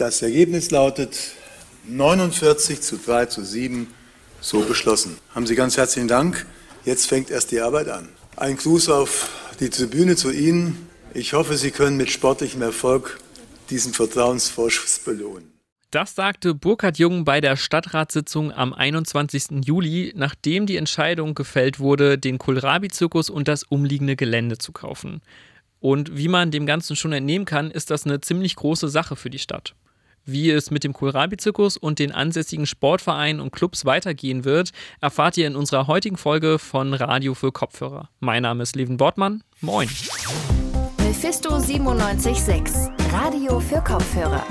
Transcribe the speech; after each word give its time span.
Das 0.00 0.22
Ergebnis 0.22 0.70
lautet 0.70 1.14
49 1.86 2.80
zu 2.80 2.96
3 2.96 3.26
zu 3.26 3.44
7, 3.44 3.86
so 4.40 4.60
beschlossen. 4.60 5.18
Haben 5.34 5.46
Sie 5.46 5.54
ganz 5.54 5.76
herzlichen 5.76 6.08
Dank. 6.08 6.46
Jetzt 6.86 7.04
fängt 7.06 7.30
erst 7.30 7.50
die 7.50 7.60
Arbeit 7.60 7.88
an. 7.88 8.08
Ein 8.34 8.56
Gruß 8.56 8.88
auf 8.88 9.28
die 9.60 9.68
Tribüne 9.68 10.16
zu 10.16 10.30
Ihnen. 10.30 10.88
Ich 11.12 11.34
hoffe, 11.34 11.58
Sie 11.58 11.70
können 11.70 11.98
mit 11.98 12.10
sportlichem 12.10 12.62
Erfolg 12.62 13.20
diesen 13.68 13.92
Vertrauensvorschuss 13.92 15.00
belohnen. 15.00 15.52
Das 15.90 16.14
sagte 16.14 16.54
Burkhard 16.54 16.98
Jung 16.98 17.26
bei 17.26 17.42
der 17.42 17.56
Stadtratssitzung 17.56 18.52
am 18.52 18.72
21. 18.72 19.66
Juli, 19.66 20.14
nachdem 20.16 20.64
die 20.64 20.78
Entscheidung 20.78 21.34
gefällt 21.34 21.78
wurde, 21.78 22.16
den 22.16 22.38
Kohlrabi-Zirkus 22.38 23.28
und 23.28 23.48
das 23.48 23.64
umliegende 23.64 24.16
Gelände 24.16 24.56
zu 24.56 24.72
kaufen. 24.72 25.20
Und 25.78 26.16
wie 26.16 26.28
man 26.28 26.50
dem 26.50 26.64
Ganzen 26.64 26.96
schon 26.96 27.12
entnehmen 27.12 27.44
kann, 27.44 27.70
ist 27.70 27.90
das 27.90 28.06
eine 28.06 28.22
ziemlich 28.22 28.56
große 28.56 28.88
Sache 28.88 29.14
für 29.14 29.28
die 29.28 29.38
Stadt. 29.38 29.74
Wie 30.26 30.50
es 30.50 30.70
mit 30.70 30.84
dem 30.84 30.92
Kohlrabi-Zirkus 30.92 31.76
und 31.76 31.98
den 31.98 32.12
ansässigen 32.12 32.66
Sportvereinen 32.66 33.40
und 33.40 33.52
Clubs 33.52 33.84
weitergehen 33.84 34.44
wird, 34.44 34.70
erfahrt 35.00 35.36
ihr 35.36 35.46
in 35.46 35.56
unserer 35.56 35.86
heutigen 35.86 36.16
Folge 36.16 36.58
von 36.58 36.92
Radio 36.92 37.34
für 37.34 37.52
Kopfhörer. 37.52 38.10
Mein 38.20 38.42
Name 38.42 38.62
ist 38.62 38.76
Levin 38.76 38.96
Bortmann. 38.98 39.42
Moin. 39.60 39.88
Mephisto 40.98 41.58
976, 41.58 42.90
Radio 43.10 43.60
für 43.60 43.80
Kopfhörer. 43.80 44.44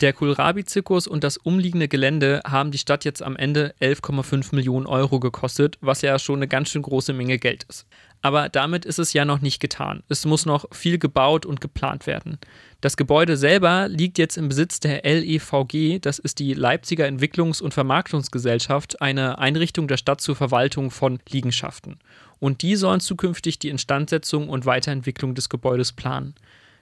Der 0.00 0.14
Kohlrabi-Zirkus 0.14 1.06
und 1.06 1.24
das 1.24 1.36
umliegende 1.36 1.86
Gelände 1.86 2.40
haben 2.46 2.70
die 2.70 2.78
Stadt 2.78 3.04
jetzt 3.04 3.22
am 3.22 3.36
Ende 3.36 3.74
11,5 3.82 4.54
Millionen 4.54 4.86
Euro 4.86 5.20
gekostet, 5.20 5.76
was 5.82 6.00
ja 6.00 6.18
schon 6.18 6.36
eine 6.36 6.48
ganz 6.48 6.70
schön 6.70 6.80
große 6.80 7.12
Menge 7.12 7.38
Geld 7.38 7.64
ist. 7.64 7.86
Aber 8.22 8.50
damit 8.50 8.84
ist 8.84 8.98
es 8.98 9.14
ja 9.14 9.24
noch 9.24 9.40
nicht 9.40 9.60
getan. 9.60 10.02
Es 10.08 10.26
muss 10.26 10.44
noch 10.44 10.66
viel 10.72 10.98
gebaut 10.98 11.46
und 11.46 11.60
geplant 11.60 12.06
werden. 12.06 12.38
Das 12.82 12.96
Gebäude 12.96 13.36
selber 13.36 13.88
liegt 13.88 14.18
jetzt 14.18 14.36
im 14.36 14.48
Besitz 14.48 14.80
der 14.80 15.02
LEVG, 15.04 16.00
das 16.00 16.18
ist 16.18 16.38
die 16.38 16.52
Leipziger 16.52 17.06
Entwicklungs- 17.06 17.62
und 17.62 17.72
Vermarktungsgesellschaft, 17.72 19.00
eine 19.00 19.38
Einrichtung 19.38 19.88
der 19.88 19.96
Stadt 19.96 20.20
zur 20.20 20.36
Verwaltung 20.36 20.90
von 20.90 21.18
Liegenschaften. 21.28 21.98
Und 22.38 22.62
die 22.62 22.76
sollen 22.76 23.00
zukünftig 23.00 23.58
die 23.58 23.68
Instandsetzung 23.68 24.48
und 24.48 24.66
Weiterentwicklung 24.66 25.34
des 25.34 25.48
Gebäudes 25.48 25.92
planen. 25.92 26.34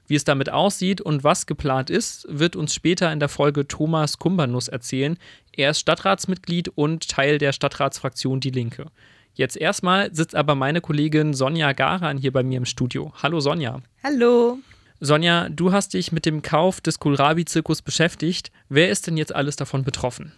Wie 0.09 0.15
es 0.15 0.25
damit 0.25 0.51
aussieht 0.51 1.01
und 1.01 1.23
was 1.23 1.47
geplant 1.47 1.91
ist, 1.91 2.27
wird 2.31 2.57
uns 2.57 2.75
später 2.75 3.13
in 3.13 3.21
der 3.21 3.29
Folge 3.29 3.69
Thomas 3.69 4.19
Kumbanus 4.19 4.69
erzählen. 4.69 5.19
Er 5.53 5.71
ist 5.71 5.81
Stadtratsmitglied 5.81 6.71
und 6.71 7.09
Teil 7.09 7.39
der 7.39 7.53
Stadtratsfraktion 7.53 8.41
Die 8.41 8.51
Linke. 8.51 8.87
Jetzt 9.39 9.57
erstmal 9.57 10.13
sitzt 10.13 10.35
aber 10.35 10.57
meine 10.57 10.81
Kollegin 10.81 11.33
Sonja 11.33 11.73
Garan 11.73 12.19
hier 12.19 12.33
bei 12.33 12.43
mir 12.43 12.57
im 12.57 12.65
Studio. 12.65 13.13
Hallo 13.23 13.39
Sonja. 13.39 13.81
Hallo. 14.03 14.59
Sonja, 14.99 15.49
du 15.49 15.71
hast 15.71 15.95
dich 15.95 16.11
mit 16.11 16.27
dem 16.27 16.43
Kauf 16.43 16.81
des 16.81 16.99
Kohlrabi-Zirkus 16.99 17.83
beschäftigt. 17.83 18.51
Wer 18.69 18.91
ist 18.91 19.07
denn 19.07 19.17
jetzt 19.17 19.33
alles 19.33 19.55
davon 19.55 19.85
betroffen? 19.85 20.33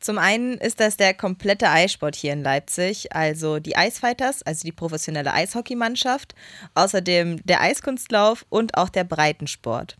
Zum 0.00 0.18
einen 0.18 0.58
ist 0.58 0.80
das 0.80 0.98
der 0.98 1.14
komplette 1.14 1.70
Eissport 1.70 2.14
hier 2.14 2.34
in 2.34 2.42
Leipzig, 2.42 3.14
also 3.16 3.58
die 3.58 3.74
Eisfighters, 3.74 4.42
also 4.42 4.64
die 4.64 4.72
professionelle 4.72 5.32
Eishockeymannschaft, 5.32 6.34
außerdem 6.74 7.38
der 7.46 7.62
Eiskunstlauf 7.62 8.44
und 8.50 8.76
auch 8.76 8.90
der 8.90 9.04
Breitensport. 9.04 9.96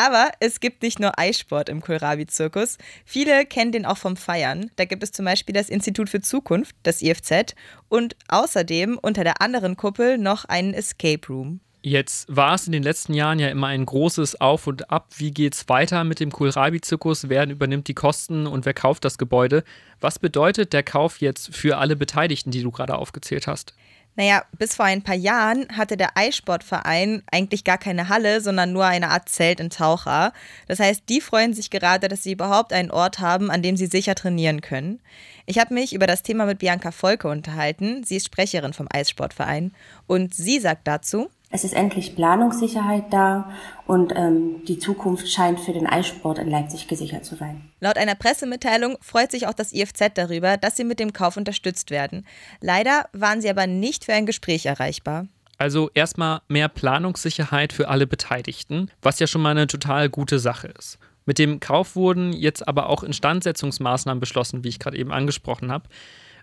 Aber 0.00 0.30
es 0.40 0.60
gibt 0.60 0.82
nicht 0.82 0.98
nur 0.98 1.18
Eissport 1.18 1.68
im 1.68 1.82
Kohlrabi-Zirkus. 1.82 2.78
Viele 3.04 3.44
kennen 3.44 3.70
den 3.70 3.84
auch 3.84 3.98
vom 3.98 4.16
Feiern. 4.16 4.70
Da 4.76 4.86
gibt 4.86 5.02
es 5.02 5.12
zum 5.12 5.26
Beispiel 5.26 5.52
das 5.52 5.68
Institut 5.68 6.08
für 6.08 6.22
Zukunft, 6.22 6.74
das 6.84 7.02
IFZ, 7.02 7.54
und 7.90 8.16
außerdem 8.28 8.98
unter 9.02 9.24
der 9.24 9.42
anderen 9.42 9.76
Kuppel 9.76 10.16
noch 10.16 10.46
einen 10.46 10.72
Escape 10.72 11.28
Room. 11.28 11.60
Jetzt 11.82 12.34
war 12.34 12.54
es 12.54 12.64
in 12.64 12.72
den 12.72 12.82
letzten 12.82 13.12
Jahren 13.12 13.38
ja 13.38 13.48
immer 13.48 13.66
ein 13.66 13.84
großes 13.84 14.40
Auf 14.40 14.66
und 14.66 14.90
Ab. 14.90 15.08
Wie 15.18 15.32
geht 15.32 15.52
es 15.52 15.68
weiter 15.68 16.02
mit 16.04 16.18
dem 16.18 16.32
Kohlrabi-Zirkus? 16.32 17.28
Wer 17.28 17.46
übernimmt 17.50 17.86
die 17.86 17.94
Kosten 17.94 18.46
und 18.46 18.64
wer 18.64 18.72
kauft 18.72 19.04
das 19.04 19.18
Gebäude? 19.18 19.64
Was 20.00 20.18
bedeutet 20.18 20.72
der 20.72 20.82
Kauf 20.82 21.20
jetzt 21.20 21.54
für 21.54 21.76
alle 21.76 21.94
Beteiligten, 21.94 22.52
die 22.52 22.62
du 22.62 22.70
gerade 22.70 22.96
aufgezählt 22.96 23.46
hast? 23.46 23.74
Naja, 24.16 24.44
bis 24.58 24.74
vor 24.74 24.84
ein 24.84 25.02
paar 25.02 25.14
Jahren 25.14 25.66
hatte 25.76 25.96
der 25.96 26.16
Eissportverein 26.16 27.22
eigentlich 27.30 27.64
gar 27.64 27.78
keine 27.78 28.08
Halle, 28.08 28.40
sondern 28.40 28.72
nur 28.72 28.84
eine 28.84 29.08
Art 29.08 29.28
Zelt 29.28 29.60
in 29.60 29.70
Taucher. 29.70 30.32
Das 30.66 30.80
heißt, 30.80 31.04
die 31.08 31.20
freuen 31.20 31.54
sich 31.54 31.70
gerade, 31.70 32.08
dass 32.08 32.24
sie 32.24 32.32
überhaupt 32.32 32.72
einen 32.72 32.90
Ort 32.90 33.20
haben, 33.20 33.50
an 33.50 33.62
dem 33.62 33.76
sie 33.76 33.86
sicher 33.86 34.14
trainieren 34.14 34.60
können. 34.60 35.00
Ich 35.46 35.58
habe 35.58 35.74
mich 35.74 35.94
über 35.94 36.06
das 36.06 36.22
Thema 36.22 36.44
mit 36.44 36.58
Bianca 36.58 36.90
Volke 36.90 37.28
unterhalten. 37.28 38.04
Sie 38.04 38.16
ist 38.16 38.26
Sprecherin 38.26 38.72
vom 38.72 38.88
Eissportverein 38.90 39.72
und 40.06 40.34
sie 40.34 40.58
sagt 40.58 40.86
dazu, 40.86 41.30
es 41.50 41.64
ist 41.64 41.74
endlich 41.74 42.14
Planungssicherheit 42.14 43.12
da 43.12 43.50
und 43.86 44.12
ähm, 44.14 44.64
die 44.66 44.78
Zukunft 44.78 45.28
scheint 45.28 45.58
für 45.58 45.72
den 45.72 45.86
Eissport 45.86 46.38
in 46.38 46.48
Leipzig 46.48 46.86
gesichert 46.86 47.24
zu 47.24 47.34
sein. 47.34 47.70
Laut 47.80 47.98
einer 47.98 48.14
Pressemitteilung 48.14 48.96
freut 49.00 49.32
sich 49.32 49.48
auch 49.48 49.52
das 49.52 49.72
IFZ 49.72 50.12
darüber, 50.14 50.56
dass 50.56 50.76
sie 50.76 50.84
mit 50.84 51.00
dem 51.00 51.12
Kauf 51.12 51.36
unterstützt 51.36 51.90
werden. 51.90 52.24
Leider 52.60 53.06
waren 53.12 53.40
sie 53.40 53.50
aber 53.50 53.66
nicht 53.66 54.04
für 54.04 54.12
ein 54.12 54.26
Gespräch 54.26 54.64
erreichbar. 54.66 55.26
Also 55.58 55.90
erstmal 55.92 56.40
mehr 56.48 56.68
Planungssicherheit 56.68 57.72
für 57.72 57.88
alle 57.88 58.06
Beteiligten, 58.06 58.90
was 59.02 59.18
ja 59.18 59.26
schon 59.26 59.42
mal 59.42 59.50
eine 59.50 59.66
total 59.66 60.08
gute 60.08 60.38
Sache 60.38 60.68
ist. 60.68 60.98
Mit 61.26 61.38
dem 61.38 61.58
Kauf 61.60 61.96
wurden 61.96 62.32
jetzt 62.32 62.66
aber 62.66 62.88
auch 62.88 63.02
Instandsetzungsmaßnahmen 63.02 64.20
beschlossen, 64.20 64.62
wie 64.64 64.68
ich 64.68 64.78
gerade 64.78 64.96
eben 64.96 65.12
angesprochen 65.12 65.70
habe. 65.72 65.88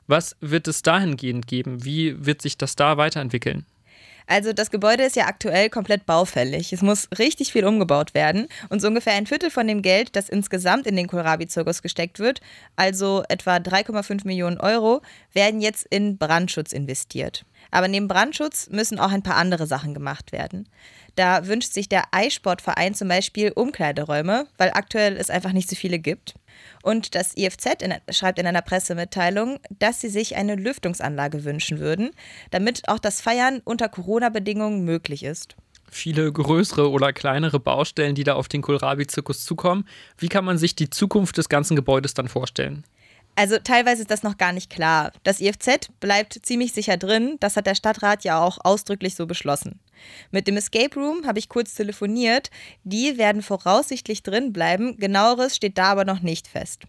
Was 0.06 0.36
wird 0.40 0.68
es 0.68 0.82
dahingehend 0.82 1.48
geben? 1.48 1.84
Wie 1.84 2.26
wird 2.26 2.42
sich 2.42 2.58
das 2.58 2.76
da 2.76 2.98
weiterentwickeln? 2.98 3.66
Also 4.28 4.52
das 4.52 4.72
Gebäude 4.72 5.04
ist 5.04 5.16
ja 5.16 5.26
aktuell 5.26 5.70
komplett 5.70 6.06
baufällig. 6.06 6.74
Es 6.74 6.82
muss 6.82 7.08
richtig 7.18 7.54
viel 7.54 7.66
umgebaut 7.66 8.14
werden 8.14 8.48
und 8.70 8.82
so 8.82 8.90
ungefähr 8.90 9.14
ein 9.14 9.26
Viertel 9.26 9.50
von 9.50 9.68
dem 9.68 9.82
Geld, 9.82 10.16
das 10.18 10.28
insgesamt 10.28 10.86
in 10.86 10.98
den 10.98 11.08
Kohlrabi-Zirkus 11.08 11.82
gesteckt 11.82 12.20
wird, 12.20 12.42
also 12.76 13.24
etwa 13.30 13.56
3,5 13.56 14.28
Millionen 14.28 14.60
Euro, 14.60 15.02
werden 15.32 15.62
jetzt 15.62 15.88
in 15.90 16.18
Brandschutz 16.18 16.74
investiert. 16.74 17.46
Aber 17.72 17.88
neben 17.88 18.10
Brandschutz 18.10 18.70
müssen 18.70 19.00
auch 19.00 19.12
ein 19.12 19.24
paar 19.24 19.38
andere 19.38 19.66
Sachen 19.66 19.94
gemacht 19.94 20.34
werden. 20.34 20.68
Da 21.18 21.48
wünscht 21.48 21.74
sich 21.74 21.90
der 21.90 22.04
Eissportverein 22.12 22.94
zum 22.94 23.08
Beispiel 23.08 23.52
Umkleideräume, 23.52 24.46
weil 24.60 24.70
aktuell 24.76 25.18
es 25.18 25.32
einfach 25.32 25.52
nicht 25.52 25.68
so 25.68 25.76
viele 25.76 25.98
gibt. 25.98 26.36
Und 26.84 27.16
das 27.16 27.36
IFZ 27.36 27.82
in, 27.82 27.96
schreibt 28.12 28.38
in 28.38 28.46
einer 28.46 28.62
Pressemitteilung, 28.62 29.58
dass 29.80 30.00
sie 30.00 30.10
sich 30.10 30.36
eine 30.36 30.54
Lüftungsanlage 30.54 31.44
wünschen 31.44 31.80
würden, 31.80 32.12
damit 32.52 32.88
auch 32.88 33.00
das 33.00 33.20
Feiern 33.20 33.62
unter 33.66 33.90
Corona-Bedingungen 33.90 34.86
möglich 34.86 35.24
ist. 35.24 35.56
Viele 35.90 36.32
größere 36.32 36.92
oder 36.92 37.12
kleinere 37.14 37.60
Baustellen, 37.60 38.14
die 38.14 38.24
da 38.24 38.36
auf 38.36 38.48
den 38.48 38.62
Kohlrabi-Zirkus 38.62 39.44
zukommen. 39.44 39.88
Wie 40.20 40.28
kann 40.28 40.46
man 40.46 40.60
sich 40.60 40.76
die 40.76 40.92
Zukunft 40.92 41.38
des 41.38 41.50
ganzen 41.50 41.76
Gebäudes 41.76 42.14
dann 42.14 42.28
vorstellen? 42.28 42.84
Also 43.38 43.60
teilweise 43.60 44.02
ist 44.02 44.10
das 44.10 44.24
noch 44.24 44.40
gar 44.40 44.52
nicht 44.52 44.72
klar. 44.72 45.12
Das 45.22 45.40
IFZ 45.40 45.92
bleibt 46.00 46.40
ziemlich 46.44 46.74
sicher 46.74 46.98
drin. 46.98 47.38
Das 47.40 47.56
hat 47.56 47.68
der 47.68 47.76
Stadtrat 47.76 48.24
ja 48.24 48.44
auch 48.44 48.58
ausdrücklich 48.64 49.14
so 49.14 49.28
beschlossen. 49.28 49.80
Mit 50.32 50.48
dem 50.48 50.58
Escape 50.58 51.00
Room 51.00 51.28
habe 51.28 51.38
ich 51.38 51.48
kurz 51.48 51.76
telefoniert. 51.76 52.50
Die 52.84 53.20
werden 53.20 53.44
voraussichtlich 53.44 54.24
drin 54.24 54.54
bleiben. 54.54 54.98
Genaueres 54.98 55.56
steht 55.56 55.78
da 55.78 55.92
aber 55.92 56.04
noch 56.04 56.22
nicht 56.22 56.48
fest. 56.48 56.86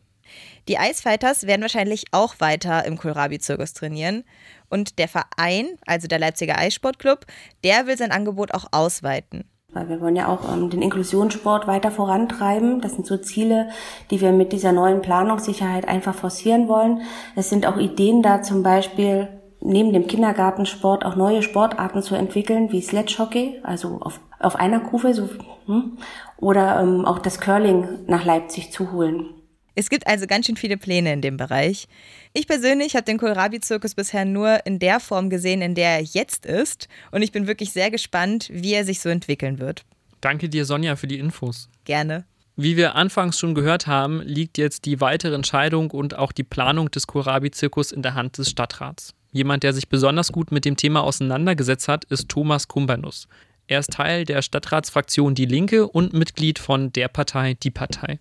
Die 0.68 0.76
Icefighters 0.76 1.46
werden 1.46 1.60
wahrscheinlich 1.60 2.06
auch 2.12 2.40
weiter 2.40 2.86
im 2.86 2.96
Kohlrabi-Zirkus 2.96 3.74
trainieren. 3.74 4.24
Und 4.70 4.98
der 4.98 5.08
Verein, 5.08 5.76
also 5.86 6.08
der 6.08 6.18
Leipziger 6.18 6.56
Eissportclub, 6.56 7.26
der 7.62 7.86
will 7.86 7.98
sein 7.98 8.10
Angebot 8.10 8.54
auch 8.54 8.68
ausweiten. 8.72 9.44
Weil 9.72 9.88
wir 9.90 10.00
wollen 10.00 10.16
ja 10.16 10.28
auch 10.28 10.50
ähm, 10.50 10.70
den 10.70 10.80
Inklusionssport 10.80 11.66
weiter 11.66 11.90
vorantreiben. 11.90 12.80
Das 12.80 12.92
sind 12.92 13.06
so 13.06 13.18
Ziele, 13.18 13.68
die 14.10 14.20
wir 14.20 14.32
mit 14.32 14.52
dieser 14.52 14.72
neuen 14.72 15.02
Planungssicherheit 15.02 15.86
einfach 15.86 16.14
forcieren 16.14 16.68
wollen. 16.68 17.02
Es 17.36 17.50
sind 17.50 17.66
auch 17.66 17.76
Ideen 17.76 18.22
da, 18.22 18.42
zum 18.42 18.62
Beispiel 18.62 19.28
neben 19.60 19.92
dem 19.92 20.06
Kindergartensport 20.06 21.04
auch 21.04 21.16
neue 21.16 21.42
Sportarten 21.42 22.02
zu 22.02 22.14
entwickeln, 22.14 22.72
wie 22.72 22.80
Sledgehockey, 22.80 23.60
also 23.62 23.98
auf, 24.00 24.20
auf 24.38 24.56
einer 24.56 24.80
Kufe, 24.80 25.12
so, 25.12 25.28
hm, 25.66 25.98
oder 26.38 26.80
ähm, 26.80 27.04
auch 27.04 27.18
das 27.18 27.40
Curling 27.40 27.86
nach 28.06 28.24
Leipzig 28.24 28.72
zu 28.72 28.92
holen. 28.92 29.37
Es 29.78 29.90
gibt 29.90 30.08
also 30.08 30.26
ganz 30.26 30.46
schön 30.46 30.56
viele 30.56 30.76
Pläne 30.76 31.12
in 31.12 31.22
dem 31.22 31.36
Bereich. 31.36 31.86
Ich 32.32 32.48
persönlich 32.48 32.96
habe 32.96 33.04
den 33.04 33.16
Kohlrabi-Zirkus 33.16 33.94
bisher 33.94 34.24
nur 34.24 34.66
in 34.66 34.80
der 34.80 34.98
Form 34.98 35.30
gesehen, 35.30 35.62
in 35.62 35.76
der 35.76 35.98
er 35.98 36.02
jetzt 36.02 36.46
ist. 36.46 36.88
Und 37.12 37.22
ich 37.22 37.30
bin 37.30 37.46
wirklich 37.46 37.70
sehr 37.70 37.88
gespannt, 37.92 38.50
wie 38.52 38.72
er 38.72 38.84
sich 38.84 38.98
so 38.98 39.08
entwickeln 39.08 39.60
wird. 39.60 39.84
Danke 40.20 40.48
dir, 40.48 40.64
Sonja, 40.64 40.96
für 40.96 41.06
die 41.06 41.20
Infos. 41.20 41.68
Gerne. 41.84 42.24
Wie 42.56 42.76
wir 42.76 42.96
anfangs 42.96 43.38
schon 43.38 43.54
gehört 43.54 43.86
haben, 43.86 44.20
liegt 44.22 44.58
jetzt 44.58 44.84
die 44.84 45.00
weitere 45.00 45.36
Entscheidung 45.36 45.92
und 45.92 46.18
auch 46.18 46.32
die 46.32 46.42
Planung 46.42 46.90
des 46.90 47.06
Kohlrabi-Zirkus 47.06 47.92
in 47.92 48.02
der 48.02 48.14
Hand 48.14 48.36
des 48.36 48.50
Stadtrats. 48.50 49.14
Jemand, 49.30 49.62
der 49.62 49.74
sich 49.74 49.88
besonders 49.88 50.32
gut 50.32 50.50
mit 50.50 50.64
dem 50.64 50.76
Thema 50.76 51.04
auseinandergesetzt 51.04 51.86
hat, 51.86 52.04
ist 52.06 52.28
Thomas 52.28 52.66
Kumbanus. 52.66 53.28
Er 53.68 53.78
ist 53.78 53.92
Teil 53.92 54.24
der 54.24 54.42
Stadtratsfraktion 54.42 55.36
Die 55.36 55.46
Linke 55.46 55.86
und 55.86 56.14
Mitglied 56.14 56.58
von 56.58 56.92
der 56.92 57.06
Partei 57.06 57.54
Die 57.62 57.70
Partei. 57.70 58.18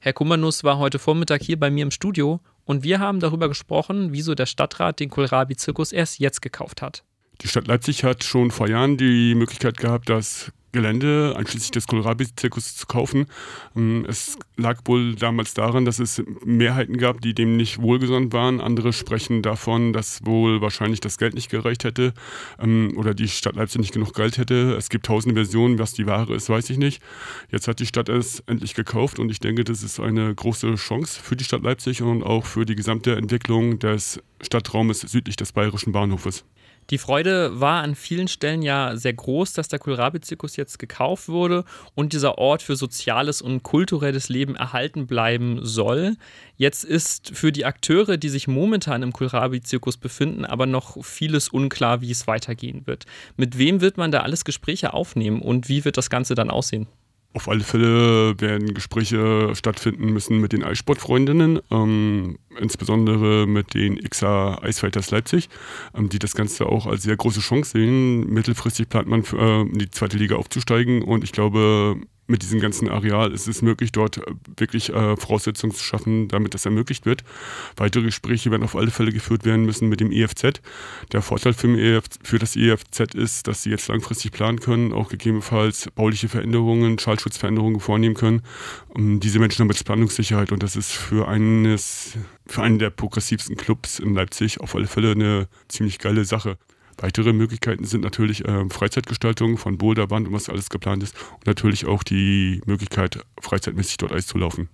Herr 0.00 0.12
Kummernuss 0.12 0.62
war 0.62 0.78
heute 0.78 1.00
Vormittag 1.00 1.42
hier 1.42 1.58
bei 1.58 1.70
mir 1.70 1.82
im 1.82 1.90
Studio 1.90 2.40
und 2.64 2.84
wir 2.84 3.00
haben 3.00 3.18
darüber 3.18 3.48
gesprochen, 3.48 4.12
wieso 4.12 4.36
der 4.36 4.46
Stadtrat 4.46 5.00
den 5.00 5.10
Kohlrabi-Zirkus 5.10 5.90
erst 5.90 6.20
jetzt 6.20 6.40
gekauft 6.40 6.82
hat. 6.82 7.02
Die 7.40 7.48
Stadt 7.48 7.66
Leipzig 7.66 8.04
hat 8.04 8.22
schon 8.22 8.52
vor 8.52 8.68
Jahren 8.68 8.96
die 8.96 9.34
Möglichkeit 9.34 9.76
gehabt, 9.76 10.08
das 10.08 10.52
Gelände 10.72 11.34
einschließlich 11.36 11.70
des 11.70 11.86
Kohlrabi-Zirkus 11.86 12.76
zu 12.76 12.86
kaufen. 12.86 13.26
Ähm, 13.76 14.04
es 14.08 14.38
lag 14.56 14.80
wohl 14.84 15.14
damals 15.14 15.54
daran, 15.54 15.84
dass 15.84 15.98
es 15.98 16.22
Mehrheiten 16.44 16.98
gab, 16.98 17.20
die 17.20 17.34
dem 17.34 17.56
nicht 17.56 17.80
wohlgesonnen 17.80 18.32
waren. 18.32 18.60
Andere 18.60 18.92
sprechen 18.92 19.42
davon, 19.42 19.92
dass 19.92 20.24
wohl 20.24 20.60
wahrscheinlich 20.60 21.00
das 21.00 21.18
Geld 21.18 21.34
nicht 21.34 21.50
gereicht 21.50 21.84
hätte 21.84 22.12
ähm, 22.58 22.92
oder 22.96 23.14
die 23.14 23.28
Stadt 23.28 23.56
Leipzig 23.56 23.80
nicht 23.80 23.94
genug 23.94 24.14
Geld 24.14 24.38
hätte. 24.38 24.74
Es 24.76 24.90
gibt 24.90 25.06
tausende 25.06 25.34
Versionen, 25.34 25.78
was 25.78 25.92
die 25.94 26.06
Ware 26.06 26.34
ist, 26.34 26.48
weiß 26.48 26.68
ich 26.70 26.78
nicht. 26.78 27.02
Jetzt 27.50 27.68
hat 27.68 27.80
die 27.80 27.86
Stadt 27.86 28.08
es 28.08 28.40
endlich 28.40 28.74
gekauft 28.74 29.18
und 29.18 29.30
ich 29.30 29.40
denke, 29.40 29.64
das 29.64 29.82
ist 29.82 30.00
eine 30.00 30.34
große 30.34 30.74
Chance 30.74 31.20
für 31.22 31.36
die 31.36 31.44
Stadt 31.44 31.62
Leipzig 31.62 32.02
und 32.02 32.22
auch 32.22 32.44
für 32.44 32.66
die 32.66 32.74
gesamte 32.74 33.16
Entwicklung 33.16 33.78
des 33.78 34.20
Stadtraumes 34.42 35.00
südlich 35.00 35.36
des 35.36 35.52
Bayerischen 35.52 35.92
Bahnhofes. 35.92 36.44
Die 36.90 36.96
Freude 36.96 37.60
war 37.60 37.82
an 37.82 37.94
vielen 37.94 38.28
Stellen 38.28 38.62
ja 38.62 38.96
sehr 38.96 39.12
groß, 39.12 39.52
dass 39.52 39.68
der 39.68 39.78
Kohlrabi-Zirkus 39.78 40.56
jetzt 40.56 40.78
gekauft 40.78 41.28
wurde 41.28 41.64
und 41.94 42.14
dieser 42.14 42.38
Ort 42.38 42.62
für 42.62 42.76
soziales 42.76 43.42
und 43.42 43.62
kulturelles 43.62 44.30
Leben 44.30 44.56
erhalten 44.56 45.06
bleiben 45.06 45.58
soll. 45.62 46.16
Jetzt 46.56 46.84
ist 46.84 47.36
für 47.36 47.52
die 47.52 47.66
Akteure, 47.66 48.16
die 48.16 48.30
sich 48.30 48.48
momentan 48.48 49.02
im 49.02 49.12
Kohlrabi-Zirkus 49.12 49.98
befinden, 49.98 50.46
aber 50.46 50.64
noch 50.64 51.04
vieles 51.04 51.50
unklar, 51.50 52.00
wie 52.00 52.10
es 52.10 52.26
weitergehen 52.26 52.86
wird. 52.86 53.04
Mit 53.36 53.58
wem 53.58 53.82
wird 53.82 53.98
man 53.98 54.10
da 54.10 54.20
alles 54.20 54.46
Gespräche 54.46 54.94
aufnehmen 54.94 55.42
und 55.42 55.68
wie 55.68 55.84
wird 55.84 55.98
das 55.98 56.08
Ganze 56.08 56.34
dann 56.34 56.50
aussehen? 56.50 56.86
Auf 57.34 57.48
alle 57.48 57.60
Fälle 57.60 58.40
werden 58.40 58.72
Gespräche 58.72 59.54
stattfinden 59.54 60.12
müssen 60.12 60.40
mit 60.40 60.52
den 60.52 60.64
Eissportfreundinnen, 60.64 61.60
ähm, 61.70 62.38
insbesondere 62.58 63.46
mit 63.46 63.74
den 63.74 63.98
XA 63.98 64.62
Eisfighters 64.62 65.10
Leipzig, 65.10 65.50
ähm, 65.94 66.08
die 66.08 66.18
das 66.18 66.34
Ganze 66.34 66.66
auch 66.66 66.86
als 66.86 67.02
sehr 67.02 67.16
große 67.16 67.40
Chance 67.40 67.72
sehen. 67.72 68.32
Mittelfristig 68.32 68.88
plant 68.88 69.08
man, 69.08 69.24
für, 69.24 69.38
äh, 69.38 69.60
in 69.60 69.78
die 69.78 69.90
zweite 69.90 70.16
Liga 70.16 70.36
aufzusteigen 70.36 71.02
und 71.02 71.22
ich 71.22 71.32
glaube, 71.32 72.00
mit 72.28 72.42
diesem 72.42 72.60
ganzen 72.60 72.88
Areal 72.88 73.32
ist 73.32 73.48
es 73.48 73.62
möglich, 73.62 73.90
dort 73.90 74.20
wirklich 74.56 74.90
äh, 74.90 75.16
Voraussetzungen 75.16 75.74
zu 75.74 75.82
schaffen, 75.82 76.28
damit 76.28 76.54
das 76.54 76.66
ermöglicht 76.66 77.06
wird. 77.06 77.24
Weitere 77.76 78.04
Gespräche 78.04 78.50
werden 78.50 78.62
auf 78.62 78.76
alle 78.76 78.90
Fälle 78.90 79.12
geführt 79.12 79.44
werden 79.44 79.64
müssen 79.64 79.88
mit 79.88 80.00
dem 80.00 80.12
EFZ. 80.12 80.60
Der 81.12 81.22
Vorteil 81.22 81.54
für, 81.54 81.68
EF, 81.68 82.04
für 82.22 82.38
das 82.38 82.54
EFZ 82.54 83.14
ist, 83.14 83.48
dass 83.48 83.62
sie 83.62 83.70
jetzt 83.70 83.88
langfristig 83.88 84.32
planen 84.32 84.60
können, 84.60 84.92
auch 84.92 85.08
gegebenenfalls 85.08 85.90
bauliche 85.94 86.28
Veränderungen, 86.28 86.98
Schallschutzveränderungen 86.98 87.80
vornehmen 87.80 88.14
können. 88.14 88.42
Und 88.88 89.20
diese 89.20 89.38
Menschen 89.38 89.62
haben 89.62 89.70
jetzt 89.70 89.84
Planungssicherheit 89.84 90.52
und 90.52 90.62
das 90.62 90.76
ist 90.76 90.92
für 90.92 91.28
eines 91.28 92.12
für 92.46 92.62
einen 92.62 92.78
der 92.78 92.90
progressivsten 92.90 93.56
Clubs 93.56 93.98
in 93.98 94.14
Leipzig 94.14 94.60
auf 94.60 94.74
alle 94.74 94.86
Fälle 94.86 95.12
eine 95.12 95.48
ziemlich 95.68 95.98
geile 95.98 96.24
Sache. 96.24 96.56
Weitere 96.98 97.32
Möglichkeiten 97.32 97.84
sind 97.84 98.02
natürlich 98.02 98.44
äh, 98.44 98.68
Freizeitgestaltung 98.68 99.56
von 99.56 99.78
Boulderband 99.78 100.26
und 100.28 100.34
was 100.34 100.48
alles 100.48 100.68
geplant 100.68 101.02
ist 101.02 101.14
und 101.34 101.46
natürlich 101.46 101.86
auch 101.86 102.02
die 102.02 102.60
Möglichkeit, 102.66 103.20
freizeitmäßig 103.40 103.98
dort 103.98 104.12
Eis 104.12 104.26
zu 104.26 104.36
laufen. 104.36 104.68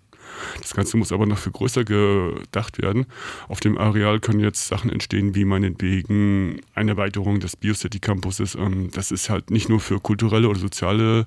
Das 0.60 0.74
Ganze 0.74 0.96
muss 0.96 1.12
aber 1.12 1.26
noch 1.26 1.38
viel 1.38 1.52
größer 1.52 1.84
gedacht 1.84 2.80
werden. 2.80 3.06
Auf 3.48 3.60
dem 3.60 3.76
Areal 3.76 4.20
können 4.20 4.40
jetzt 4.40 4.66
Sachen 4.66 4.90
entstehen, 4.90 5.34
wie 5.34 5.44
meinetwegen 5.44 6.60
eine 6.74 6.92
Erweiterung 6.92 7.40
des 7.40 7.56
Biocity 7.56 8.00
Campuses. 8.00 8.54
Ähm, 8.54 8.90
das 8.92 9.10
ist 9.10 9.28
halt 9.28 9.50
nicht 9.50 9.68
nur 9.68 9.80
für 9.80 10.00
kulturelle 10.00 10.48
oder 10.48 10.58
soziale 10.58 11.26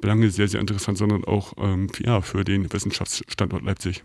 Belange 0.00 0.30
sehr, 0.30 0.48
sehr 0.48 0.60
interessant, 0.60 0.98
sondern 0.98 1.24
auch 1.24 1.52
ähm, 1.58 1.88
ja, 2.00 2.22
für 2.22 2.42
den 2.42 2.72
Wissenschaftsstandort 2.72 3.62
Leipzig. 3.62 4.02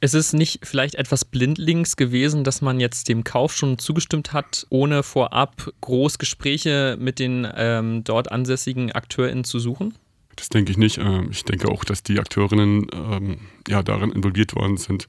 Es 0.00 0.12
ist 0.12 0.34
nicht 0.34 0.60
vielleicht 0.66 0.94
etwas 0.96 1.24
blindlings 1.24 1.96
gewesen, 1.96 2.44
dass 2.44 2.60
man 2.60 2.80
jetzt 2.80 3.08
dem 3.08 3.24
Kauf 3.24 3.56
schon 3.56 3.78
zugestimmt 3.78 4.32
hat, 4.34 4.66
ohne 4.68 5.02
vorab 5.02 5.72
groß 5.80 6.18
Gespräche 6.18 6.96
mit 7.00 7.18
den 7.18 7.48
ähm, 7.56 8.04
dort 8.04 8.30
ansässigen 8.30 8.92
AkteurInnen 8.92 9.44
zu 9.44 9.58
suchen? 9.58 9.94
Das 10.36 10.50
denke 10.50 10.70
ich 10.70 10.76
nicht. 10.76 10.98
Ähm, 10.98 11.28
ich 11.30 11.44
denke 11.44 11.68
auch, 11.68 11.82
dass 11.82 12.02
die 12.02 12.20
Akteurinnen 12.20 12.88
ähm, 12.92 13.38
ja, 13.68 13.82
darin 13.82 14.12
involviert 14.12 14.54
worden 14.54 14.76
sind. 14.76 15.08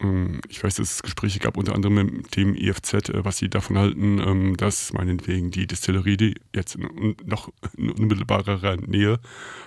Ähm, 0.00 0.40
ich 0.48 0.62
weiß, 0.62 0.74
dass 0.74 0.94
es 0.94 1.02
Gespräche 1.04 1.38
gab, 1.38 1.56
unter 1.56 1.76
anderem 1.76 1.94
mit 1.94 2.34
dem 2.34 2.56
IFZ, 2.56 2.94
äh, 2.94 3.24
was 3.24 3.38
sie 3.38 3.48
davon 3.48 3.78
halten, 3.78 4.56
dass 4.56 4.92
meinetwegen 4.92 5.52
die 5.52 5.68
Distillerie, 5.68 6.16
die 6.16 6.34
jetzt 6.52 6.74
in 6.74 7.16
noch 7.24 7.50
in 7.76 7.90
unmittelbarer 7.90 8.76
Nähe 8.76 9.20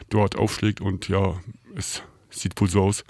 dort 0.09 0.37
aufschlägt 0.37 0.81
und 0.81 1.07
ja, 1.07 1.39
es 1.75 2.03
sieht 2.29 2.59
wohl 2.59 2.69
so 2.69 2.83
aus, 2.83 3.05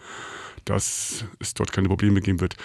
dass 0.69 1.25
es 1.39 1.53
dort 1.53 1.71
keine 1.71 1.87
Probleme 1.87 2.21
geben 2.21 2.39
wird. 2.41 2.55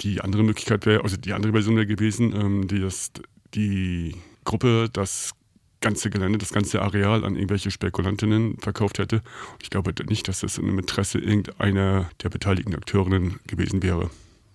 Die 0.00 0.20
andere 0.20 0.42
Möglichkeit 0.42 0.86
wäre, 0.86 1.04
also 1.04 1.16
die 1.16 1.32
andere 1.32 1.52
Version 1.52 1.76
wäre 1.76 1.86
gewesen, 1.86 2.34
ähm, 2.34 2.68
die, 2.68 2.80
das, 2.80 3.12
die 3.54 4.16
Gruppe 4.44 4.88
das 4.92 5.32
ganze 5.80 6.10
Gelände, 6.10 6.38
das 6.38 6.52
ganze 6.52 6.82
Areal 6.82 7.24
an 7.24 7.36
irgendwelche 7.36 7.70
Spekulantinnen 7.70 8.56
verkauft 8.58 8.98
hätte. 8.98 9.22
Ich 9.62 9.70
glaube 9.70 9.92
nicht, 10.08 10.26
dass 10.28 10.40
das 10.40 10.58
im 10.58 10.78
Interesse 10.78 11.18
irgendeiner 11.18 12.10
der 12.22 12.30
beteiligten 12.30 12.74
Akteurinnen 12.74 13.38
gewesen 13.46 13.82
wäre. 13.82 14.10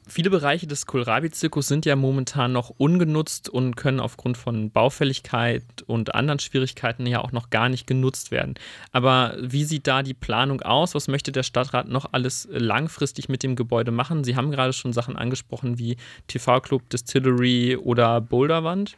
Viele 0.10 0.32
Bereiche 0.32 0.66
des 0.66 0.88
Kohlrabi-Zirkus 0.88 1.68
sind 1.68 1.86
ja 1.86 1.96
momentan 1.96 2.52
noch 2.52 2.72
ungenutzt 2.72 3.48
und 3.48 3.76
können 3.76 4.00
aufgrund 4.00 4.38
von 4.38 4.72
Baufälligkeit 4.72 5.64
und 5.86 6.16
anderen 6.16 6.40
Schwierigkeiten 6.40 7.06
ja 7.06 7.22
auch 7.22 7.32
noch 7.32 7.52
gar 7.52 7.70
nicht 7.70 7.86
genutzt 7.86 8.32
werden. 8.32 8.56
Aber 8.92 9.38
wie 9.40 9.64
sieht 9.66 9.86
da 9.86 10.02
die 10.02 10.16
Planung 10.16 10.62
aus? 10.64 10.96
Was 10.96 11.08
möchte 11.08 11.32
der 11.32 11.44
Stadtrat 11.44 11.88
noch 11.88 12.12
alles 12.12 12.48
langfristig 12.52 13.30
mit 13.30 13.44
dem 13.44 13.56
Gebäude 13.56 13.92
machen? 13.92 14.24
Sie 14.24 14.36
haben 14.36 14.50
gerade 14.50 14.74
schon 14.74 14.94
Sachen 14.94 15.16
angesprochen 15.16 15.78
wie 15.78 15.96
TV-Club, 16.26 16.90
Distillery 16.90 17.76
oder 17.76 18.20
Boulderwand. 18.20 18.98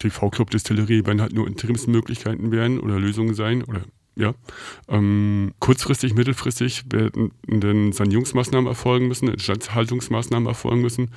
TV-Club, 0.00 0.50
Distillery 0.50 1.06
werden 1.06 1.20
halt 1.20 1.34
nur 1.34 1.46
Interimsmöglichkeiten 1.46 2.50
werden 2.50 2.80
oder 2.80 2.98
Lösungen 2.98 3.34
sein 3.34 3.62
oder 3.62 3.82
ja. 4.18 4.34
Ähm, 4.88 5.54
kurzfristig, 5.60 6.14
mittelfristig 6.14 6.84
werden 6.90 7.30
dann 7.46 7.92
Sanierungsmaßnahmen 7.92 8.66
erfolgen 8.66 9.06
müssen, 9.06 9.28
Instandhaltungsmaßnahmen 9.28 10.48
erfolgen 10.48 10.82
müssen. 10.82 11.12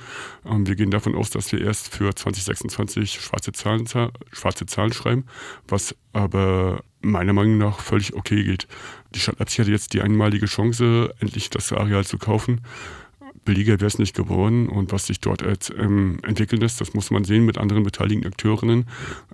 Ähm, 0.46 0.66
wir 0.68 0.76
gehen 0.76 0.92
davon 0.92 1.16
aus, 1.16 1.30
dass 1.30 1.50
wir 1.50 1.60
erst 1.60 1.92
für 1.92 2.14
2026 2.14 3.20
schwarze 3.20 3.52
Zahlen, 3.52 3.86
schwarze 4.30 4.66
Zahlen 4.66 4.92
schreiben, 4.92 5.24
was 5.66 5.96
aber 6.12 6.82
meiner 7.00 7.32
Meinung 7.32 7.58
nach 7.58 7.80
völlig 7.80 8.14
okay 8.14 8.44
geht. 8.44 8.68
Die 9.16 9.18
Stadt 9.18 9.40
Leipzig 9.40 9.58
hatte 9.58 9.72
jetzt 9.72 9.94
die 9.94 10.00
einmalige 10.00 10.46
Chance, 10.46 11.12
endlich 11.18 11.50
das 11.50 11.72
Areal 11.72 12.06
zu 12.06 12.18
kaufen 12.18 12.60
billiger 13.44 13.80
wäre 13.80 13.86
es 13.86 13.98
nicht 13.98 14.14
geworden. 14.14 14.68
Und 14.68 14.92
was 14.92 15.06
sich 15.06 15.20
dort 15.20 15.42
ähm, 15.78 16.18
entwickeln 16.22 16.60
lässt, 16.60 16.80
das 16.80 16.94
muss 16.94 17.10
man 17.10 17.24
sehen 17.24 17.44
mit 17.44 17.58
anderen 17.58 17.82
beteiligten 17.82 18.26
Akteurinnen. 18.26 18.86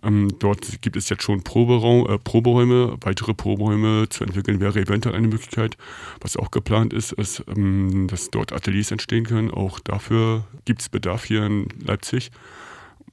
Ähm, 0.02 0.28
dort 0.38 0.82
gibt 0.82 0.96
es 0.96 1.08
jetzt 1.08 1.22
schon 1.22 1.42
Proberaum, 1.42 2.08
äh, 2.08 2.18
Proberäume. 2.18 2.96
Weitere 3.00 3.34
Proberäume 3.34 4.08
zu 4.08 4.24
entwickeln 4.24 4.60
wäre 4.60 4.80
eventuell 4.80 5.14
eine 5.14 5.28
Möglichkeit. 5.28 5.76
Was 6.20 6.36
auch 6.36 6.50
geplant 6.50 6.92
ist, 6.92 7.12
ist, 7.12 7.44
ähm, 7.48 8.06
dass 8.08 8.30
dort 8.30 8.52
Ateliers 8.52 8.90
entstehen 8.90 9.24
können. 9.24 9.50
Auch 9.50 9.80
dafür 9.80 10.44
gibt 10.64 10.80
es 10.80 10.88
Bedarf 10.88 11.24
hier 11.24 11.44
in 11.44 11.68
Leipzig. 11.84 12.30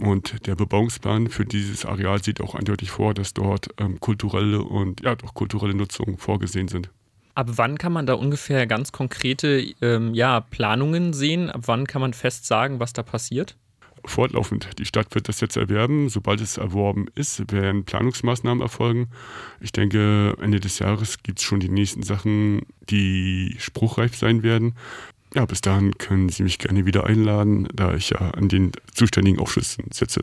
Und 0.01 0.45
der 0.45 0.55
Bebauungsplan 0.55 1.29
für 1.29 1.45
dieses 1.45 1.85
Areal 1.85 2.21
sieht 2.21 2.41
auch 2.41 2.55
eindeutig 2.55 2.91
vor, 2.91 3.13
dass 3.13 3.33
dort 3.33 3.69
ähm, 3.77 3.99
kulturelle 3.99 4.61
und 4.61 5.01
ja, 5.01 5.15
doch 5.15 5.33
kulturelle 5.33 5.73
Nutzungen 5.73 6.17
vorgesehen 6.17 6.67
sind. 6.67 6.89
Ab 7.35 7.47
wann 7.55 7.77
kann 7.77 7.91
man 7.91 8.05
da 8.05 8.13
ungefähr 8.13 8.65
ganz 8.65 8.93
konkrete 8.93 9.61
ähm, 9.81 10.13
ja, 10.13 10.39
Planungen 10.39 11.11
sehen? 11.11 11.51
Ab 11.51 11.63
wann 11.65 11.85
kann 11.85 12.01
man 12.01 12.13
fest 12.13 12.45
sagen, 12.45 12.79
was 12.79 12.93
da 12.93 13.03
passiert? 13.03 13.57
Fortlaufend. 14.05 14.69
Die 14.79 14.85
Stadt 14.85 15.13
wird 15.15 15.27
das 15.27 15.41
jetzt 15.41 15.57
erwerben. 15.57 16.07
Sobald 16.07 16.39
es 16.39 16.57
erworben 16.57 17.07
ist, 17.15 17.51
werden 17.51 17.83
Planungsmaßnahmen 17.83 18.61
erfolgen. 18.61 19.09
Ich 19.59 19.73
denke, 19.73 20.37
Ende 20.41 20.61
des 20.61 20.79
Jahres 20.79 21.23
gibt 21.23 21.39
es 21.39 21.45
schon 21.45 21.59
die 21.59 21.69
nächsten 21.69 22.03
Sachen, 22.03 22.61
die 22.89 23.55
spruchreif 23.59 24.15
sein 24.15 24.41
werden. 24.41 24.75
Ja, 25.33 25.45
bis 25.45 25.59
dahin 25.59 25.97
können 25.97 26.29
Sie 26.29 26.43
mich 26.43 26.59
gerne 26.59 26.85
wieder 26.85 27.05
einladen, 27.05 27.67
da 27.73 27.95
ich 27.95 28.11
ja 28.11 28.31
an 28.31 28.47
den 28.47 28.71
zuständigen 28.93 29.39
Ausschüssen 29.39 29.85
sitze. 29.91 30.21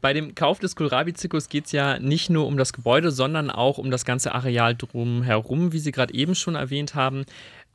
Bei 0.00 0.12
dem 0.12 0.34
Kauf 0.34 0.58
des 0.58 0.76
Kohlrabi-Zirkus 0.76 1.48
geht 1.48 1.66
es 1.66 1.72
ja 1.72 1.98
nicht 1.98 2.30
nur 2.30 2.46
um 2.46 2.56
das 2.56 2.72
Gebäude, 2.72 3.10
sondern 3.10 3.50
auch 3.50 3.78
um 3.78 3.90
das 3.90 4.04
ganze 4.04 4.34
Areal 4.34 4.74
drumherum, 4.74 5.72
wie 5.72 5.78
Sie 5.78 5.92
gerade 5.92 6.14
eben 6.14 6.34
schon 6.34 6.54
erwähnt 6.54 6.94
haben. 6.94 7.24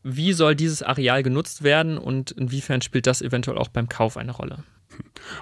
Wie 0.03 0.33
soll 0.33 0.55
dieses 0.55 0.83
Areal 0.83 1.23
genutzt 1.23 1.63
werden 1.63 1.97
und 1.97 2.31
inwiefern 2.31 2.81
spielt 2.81 3.07
das 3.07 3.21
eventuell 3.21 3.57
auch 3.57 3.67
beim 3.67 3.89
Kauf 3.89 4.17
eine 4.17 4.31
Rolle? 4.31 4.63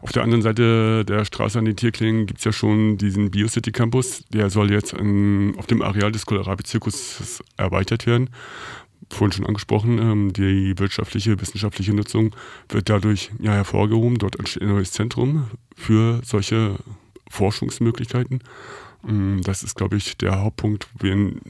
Auf 0.02 0.12
der 0.12 0.24
anderen 0.24 0.42
Seite 0.42 1.06
der 1.06 1.26
Straße 1.26 1.60
an 1.60 1.66
den 1.66 1.76
Tierklingen 1.76 2.26
gibt 2.26 2.40
es 2.40 2.46
ja 2.46 2.52
schon 2.52 2.98
diesen 2.98 3.30
Biocity 3.30 3.72
Campus. 3.72 4.24
Der 4.30 4.50
soll 4.50 4.72
jetzt 4.72 4.94
in, 4.94 5.54
auf 5.58 5.68
dem 5.68 5.82
Areal 5.82 6.12
des 6.12 6.26
Kohlrabi-Zirkus 6.26 7.44
erweitert 7.58 8.08
werden 8.08 8.30
vorhin 9.10 9.32
schon 9.32 9.46
angesprochen, 9.46 10.00
ähm, 10.00 10.34
die 10.34 10.78
wirtschaftliche, 10.78 11.40
wissenschaftliche 11.40 11.94
Nutzung 11.94 12.36
wird 12.70 12.90
dadurch 12.90 13.32
ja, 13.40 13.54
hervorgehoben. 13.54 14.18
Dort 14.18 14.38
entsteht 14.38 14.64
ein 14.64 14.70
neues 14.70 14.92
Zentrum 14.92 15.50
für 15.76 16.22
solche 16.24 16.76
Forschungsmöglichkeiten. 17.30 18.42
Ähm, 19.08 19.42
das 19.44 19.64
ist, 19.64 19.76
glaube 19.76 19.98
ich, 19.98 20.18
der 20.18 20.42
Hauptpunkt, 20.42 20.88
wenn 21.00 21.42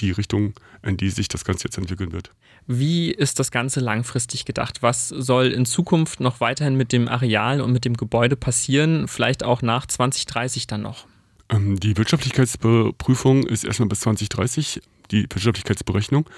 die 0.00 0.10
Richtung, 0.10 0.54
in 0.82 0.96
die 0.96 1.10
sich 1.10 1.28
das 1.28 1.44
Ganze 1.44 1.64
jetzt 1.64 1.78
entwickeln 1.78 2.12
wird. 2.12 2.30
Wie 2.66 3.10
ist 3.10 3.38
das 3.38 3.50
Ganze 3.50 3.80
langfristig 3.80 4.44
gedacht? 4.44 4.82
Was 4.82 5.08
soll 5.08 5.48
in 5.48 5.66
Zukunft 5.66 6.20
noch 6.20 6.40
weiterhin 6.40 6.76
mit 6.76 6.92
dem 6.92 7.08
Areal 7.08 7.60
und 7.60 7.72
mit 7.72 7.84
dem 7.84 7.94
Gebäude 7.94 8.36
passieren? 8.36 9.06
Vielleicht 9.06 9.44
auch 9.44 9.60
nach 9.62 9.86
2030 9.86 10.66
dann 10.66 10.82
noch? 10.82 11.06
Ähm, 11.50 11.78
die 11.78 11.96
Wirtschaftlichkeitsprüfung 11.96 13.44
ist 13.44 13.64
erstmal 13.64 13.88
bis 13.88 14.00
2030 14.00 14.80
die 15.14 15.22
Wirtschaftlichkeitsberechnung. 15.30 16.28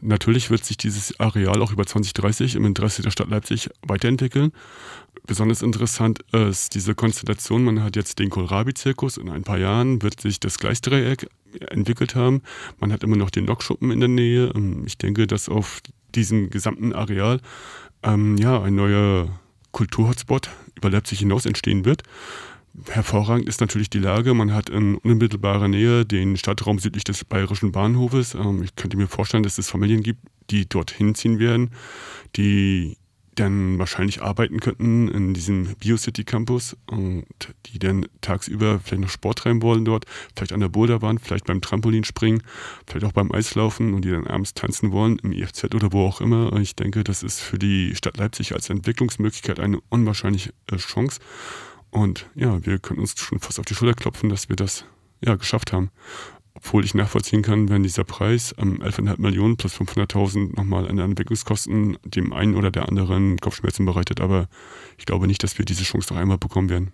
Natürlich 0.00 0.50
wird 0.50 0.64
sich 0.64 0.76
dieses 0.76 1.18
Areal 1.20 1.62
auch 1.62 1.72
über 1.72 1.86
2030 1.86 2.56
im 2.56 2.64
Interesse 2.64 3.02
der 3.02 3.10
Stadt 3.10 3.28
Leipzig 3.28 3.70
weiterentwickeln. 3.82 4.52
Besonders 5.26 5.62
interessant 5.62 6.20
ist 6.32 6.74
diese 6.74 6.94
Konstellation. 6.94 7.64
Man 7.64 7.82
hat 7.82 7.96
jetzt 7.96 8.18
den 8.18 8.30
Kohlrabi-Zirkus. 8.30 9.16
In 9.16 9.30
ein 9.30 9.42
paar 9.42 9.58
Jahren 9.58 10.02
wird 10.02 10.20
sich 10.20 10.40
das 10.40 10.58
Gleisdreieck 10.58 11.28
entwickelt 11.70 12.14
haben. 12.14 12.42
Man 12.80 12.92
hat 12.92 13.04
immer 13.04 13.16
noch 13.16 13.30
den 13.30 13.46
Lokschuppen 13.46 13.90
in 13.90 14.00
der 14.00 14.08
Nähe. 14.08 14.52
Ähm, 14.54 14.82
ich 14.86 14.98
denke, 14.98 15.26
dass 15.26 15.48
auf 15.48 15.80
diesem 16.14 16.50
gesamten 16.50 16.92
Areal 16.92 17.40
ähm, 18.02 18.36
ja, 18.36 18.60
ein 18.60 18.74
neuer 18.74 19.28
Kulturhotspot 19.72 20.50
über 20.76 20.90
Leipzig 20.90 21.20
hinaus 21.20 21.46
entstehen 21.46 21.84
wird. 21.84 22.02
Hervorragend 22.90 23.48
ist 23.48 23.60
natürlich 23.60 23.88
die 23.88 23.98
Lage. 23.98 24.34
Man 24.34 24.52
hat 24.52 24.68
in 24.68 24.96
unmittelbarer 24.96 25.68
Nähe 25.68 26.04
den 26.04 26.36
Stadtraum 26.36 26.78
südlich 26.78 27.04
des 27.04 27.24
Bayerischen 27.24 27.72
Bahnhofes. 27.72 28.34
Ähm, 28.34 28.62
ich 28.62 28.74
könnte 28.74 28.96
mir 28.96 29.06
vorstellen, 29.06 29.44
dass 29.44 29.58
es 29.58 29.70
Familien 29.70 30.02
gibt, 30.02 30.20
die 30.50 30.68
dorthin 30.68 31.14
ziehen 31.14 31.38
werden, 31.38 31.70
die 32.36 32.96
dann 33.34 33.78
wahrscheinlich 33.78 34.22
arbeiten 34.22 34.60
könnten 34.60 35.08
in 35.08 35.34
diesem 35.34 35.74
Biocity 35.76 36.24
Campus 36.24 36.76
und 36.86 37.24
die 37.66 37.78
dann 37.78 38.06
tagsüber 38.20 38.80
vielleicht 38.82 39.02
noch 39.02 39.08
Sport 39.10 39.38
treiben 39.38 39.62
wollen 39.62 39.84
dort, 39.84 40.04
vielleicht 40.36 40.52
an 40.52 40.60
der 40.60 40.68
Boulderbahn, 40.68 41.18
vielleicht 41.18 41.46
beim 41.46 41.60
Trampolinspringen, 41.60 42.42
vielleicht 42.86 43.04
auch 43.04 43.12
beim 43.12 43.32
Eislaufen 43.32 43.94
und 43.94 44.04
die 44.04 44.10
dann 44.10 44.26
abends 44.26 44.54
tanzen 44.54 44.92
wollen 44.92 45.18
im 45.18 45.32
IFZ 45.32 45.74
oder 45.74 45.92
wo 45.92 46.06
auch 46.06 46.20
immer. 46.20 46.52
Ich 46.60 46.76
denke, 46.76 47.04
das 47.04 47.22
ist 47.22 47.40
für 47.40 47.58
die 47.58 47.94
Stadt 47.94 48.16
Leipzig 48.16 48.54
als 48.54 48.70
Entwicklungsmöglichkeit 48.70 49.58
eine 49.60 49.80
unwahrscheinliche 49.88 50.52
äh, 50.70 50.76
Chance. 50.76 51.20
Und 51.94 52.28
ja, 52.34 52.66
wir 52.66 52.80
können 52.80 52.98
uns 52.98 53.14
schon 53.16 53.38
fast 53.38 53.60
auf 53.60 53.66
die 53.66 53.74
Schulter 53.74 53.94
klopfen, 53.94 54.28
dass 54.28 54.48
wir 54.48 54.56
das 54.56 54.84
ja 55.24 55.36
geschafft 55.36 55.72
haben. 55.72 55.90
Obwohl 56.54 56.84
ich 56.84 56.92
nachvollziehen 56.92 57.42
kann, 57.42 57.68
wenn 57.68 57.84
dieser 57.84 58.02
Preis 58.02 58.52
ähm, 58.58 58.82
11,5 58.82 59.20
Millionen 59.20 59.56
plus 59.56 59.76
500.000 59.76 60.56
nochmal 60.56 60.88
an 60.88 60.98
Entwicklungskosten 60.98 61.96
dem 62.04 62.32
einen 62.32 62.56
oder 62.56 62.72
der 62.72 62.88
anderen 62.88 63.38
Kopfschmerzen 63.38 63.86
bereitet. 63.86 64.20
Aber 64.20 64.48
ich 64.98 65.06
glaube 65.06 65.28
nicht, 65.28 65.44
dass 65.44 65.56
wir 65.56 65.64
diese 65.64 65.84
Chance 65.84 66.12
noch 66.12 66.20
einmal 66.20 66.38
bekommen 66.38 66.68
werden. 66.68 66.92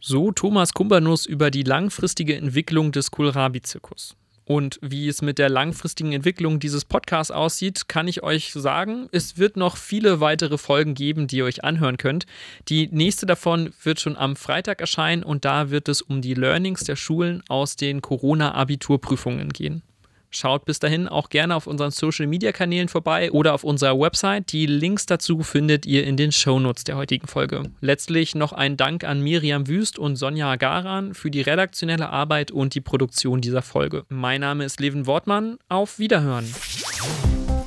So 0.00 0.32
Thomas 0.32 0.72
Kumbanus 0.74 1.26
über 1.26 1.52
die 1.52 1.62
langfristige 1.62 2.34
Entwicklung 2.34 2.90
des 2.90 3.12
Kohlrabi-Zirkus. 3.12 4.16
Und 4.50 4.80
wie 4.82 5.06
es 5.06 5.22
mit 5.22 5.38
der 5.38 5.48
langfristigen 5.48 6.10
Entwicklung 6.10 6.58
dieses 6.58 6.84
Podcasts 6.84 7.30
aussieht, 7.30 7.86
kann 7.86 8.08
ich 8.08 8.24
euch 8.24 8.52
sagen, 8.52 9.08
es 9.12 9.38
wird 9.38 9.56
noch 9.56 9.76
viele 9.76 10.18
weitere 10.18 10.58
Folgen 10.58 10.94
geben, 10.94 11.28
die 11.28 11.36
ihr 11.36 11.44
euch 11.44 11.62
anhören 11.62 11.98
könnt. 11.98 12.26
Die 12.68 12.88
nächste 12.90 13.26
davon 13.26 13.72
wird 13.84 14.00
schon 14.00 14.16
am 14.16 14.34
Freitag 14.34 14.80
erscheinen 14.80 15.22
und 15.22 15.44
da 15.44 15.70
wird 15.70 15.88
es 15.88 16.02
um 16.02 16.20
die 16.20 16.34
Learnings 16.34 16.82
der 16.82 16.96
Schulen 16.96 17.44
aus 17.46 17.76
den 17.76 18.02
Corona-Abiturprüfungen 18.02 19.50
gehen. 19.50 19.84
Schaut 20.30 20.64
bis 20.64 20.78
dahin 20.78 21.08
auch 21.08 21.28
gerne 21.28 21.56
auf 21.56 21.66
unseren 21.66 21.90
Social 21.90 22.26
Media 22.26 22.52
Kanälen 22.52 22.88
vorbei 22.88 23.32
oder 23.32 23.52
auf 23.52 23.64
unserer 23.64 23.98
Website. 23.98 24.52
Die 24.52 24.66
Links 24.66 25.06
dazu 25.06 25.42
findet 25.42 25.86
ihr 25.86 26.04
in 26.04 26.16
den 26.16 26.30
Shownotes 26.30 26.84
der 26.84 26.96
heutigen 26.96 27.26
Folge. 27.26 27.64
Letztlich 27.80 28.34
noch 28.34 28.52
ein 28.52 28.76
Dank 28.76 29.04
an 29.04 29.20
Miriam 29.20 29.66
Wüst 29.66 29.98
und 29.98 30.16
Sonja 30.16 30.52
Agaran 30.52 31.14
für 31.14 31.30
die 31.30 31.40
redaktionelle 31.40 32.10
Arbeit 32.10 32.52
und 32.52 32.74
die 32.74 32.80
Produktion 32.80 33.40
dieser 33.40 33.62
Folge. 33.62 34.04
Mein 34.08 34.40
Name 34.40 34.64
ist 34.64 34.80
Levin 34.80 35.06
Wortmann. 35.06 35.58
Auf 35.68 35.98
Wiederhören. 35.98 36.44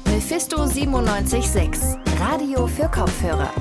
Mephisto 0.05 0.57
976, 0.57 1.99
Radio 2.17 2.65
für 2.67 2.87
Kopfhörer. 2.89 3.51